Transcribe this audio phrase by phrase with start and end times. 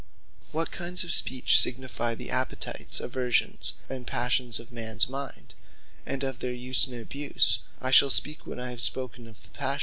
[0.51, 5.53] What kinds of Speeches signifie the Appetites, Aversions, and Passions of mans mind;
[6.07, 9.49] and of their use and abuse, I shall speak when I have spoken of the
[9.49, 9.79] Passions.